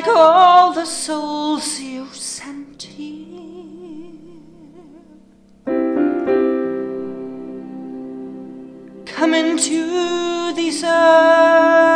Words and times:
like 0.00 0.16
all 0.16 0.72
the 0.72 0.86
souls 0.86 1.78
you 1.78 2.06
sent 2.14 2.82
here. 2.82 3.38
Come 9.04 9.34
into 9.34 10.54
these 10.54 10.82
earth 10.84 11.89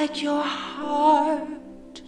like 0.00 0.22
your 0.22 0.42
heart 0.42 2.00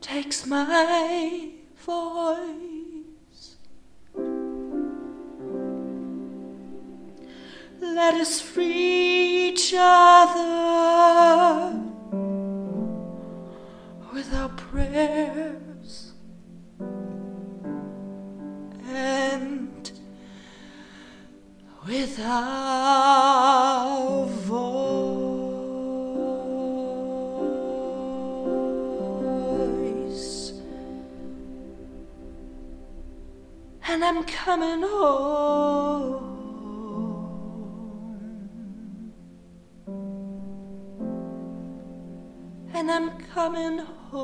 takes 0.00 0.44
my 0.46 1.50
voice. 1.76 3.56
Let 7.80 8.14
us 8.14 8.40
free 8.40 9.50
each 9.50 9.74
other 9.78 10.50
with 14.12 14.34
our 14.34 14.48
prayers 14.48 16.14
and 18.88 19.92
with 21.86 22.18
our 22.24 23.25
I'm 34.08 34.22
coming 34.22 34.82
home. 34.82 36.22
And 42.72 42.88
I'm 42.88 43.18
coming 43.34 43.78
home. 43.80 44.22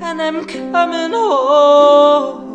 And 0.00 0.22
I'm 0.22 0.46
coming 0.46 1.12
home. 1.12 2.51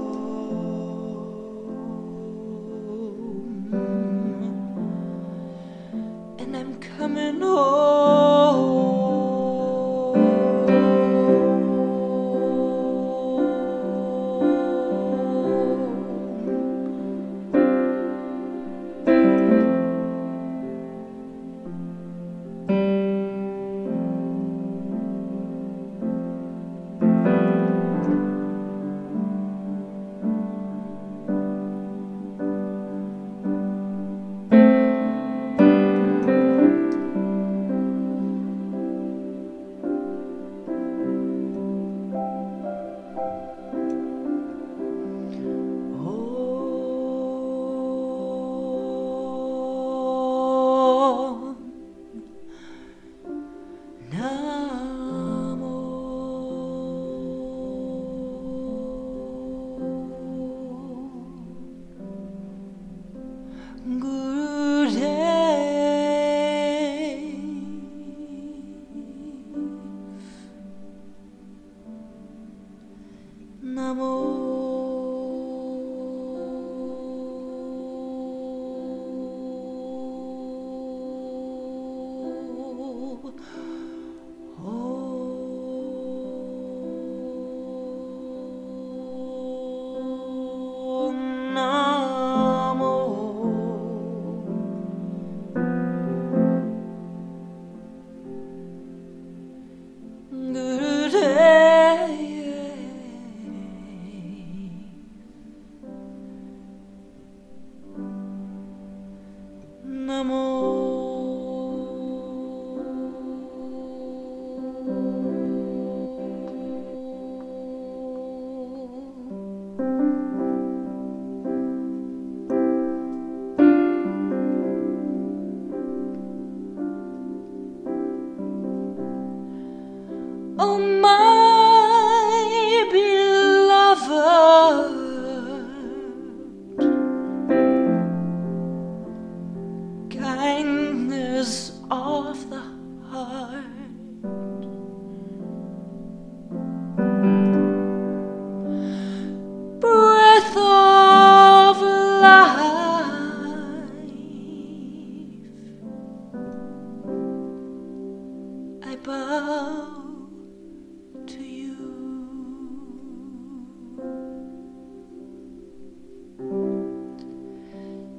Namo 110.07 110.76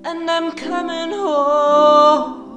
and 0.09 0.31
I'm 0.31 0.53
coming 0.53 1.11
home. 1.11 2.48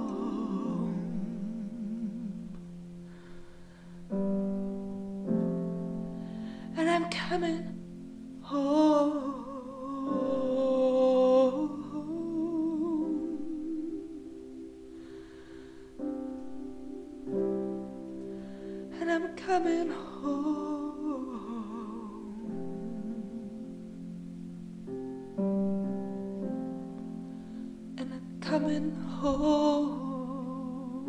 coming 28.61 28.91
home. 29.21 30.99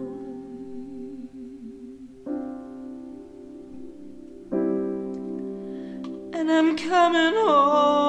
And 6.33 6.51
I'm 6.51 6.77
coming 6.77 7.35
home. 7.35 8.02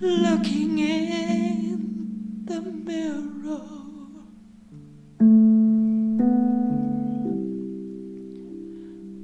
Looking 0.00 0.78
in 0.78 2.44
the 2.44 2.60
mirror. 2.60 3.62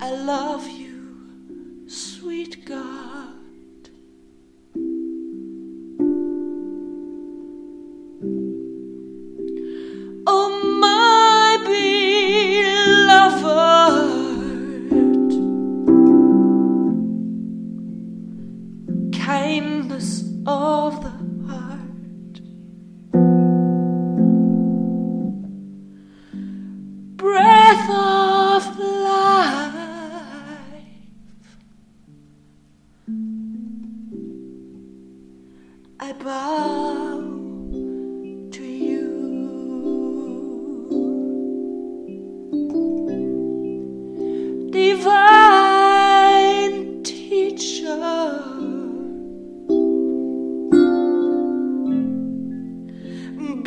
I 0.01 0.11
love 0.11 0.69
you. 0.69 0.78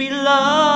be 0.01 0.09
loved. 0.09 0.70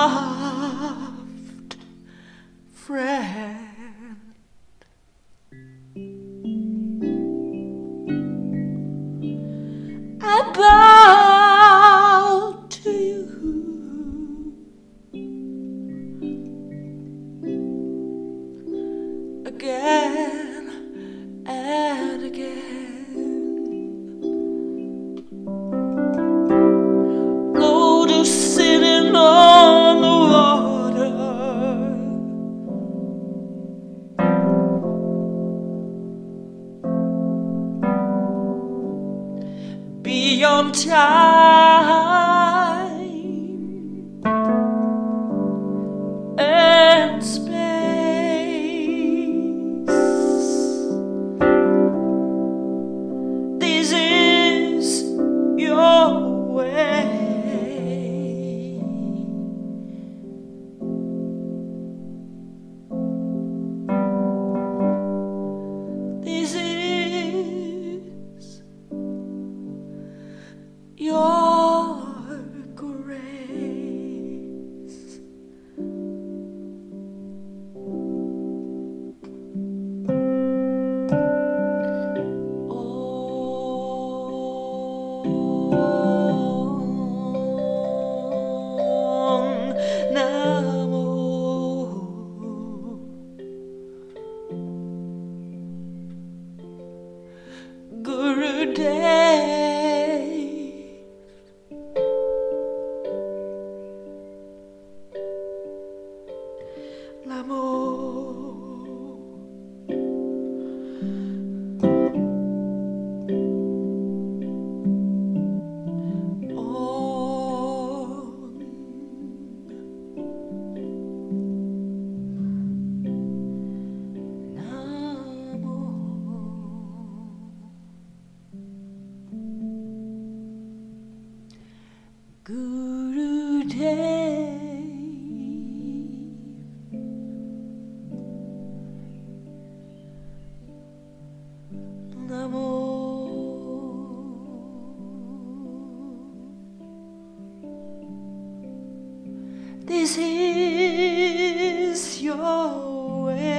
This 150.05 150.17
is 150.19 152.21
your 152.21 153.25
way. 153.25 153.57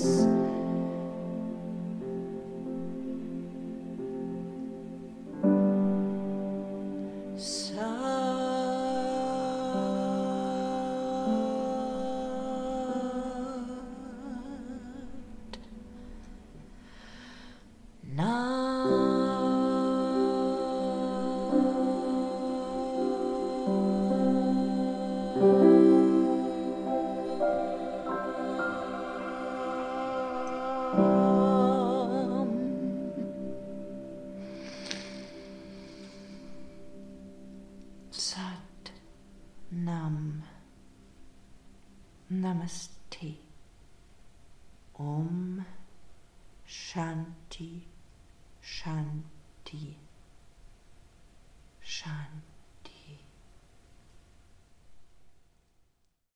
grace. 0.00 0.21